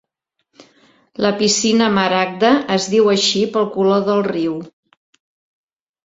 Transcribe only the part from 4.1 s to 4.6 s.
riu.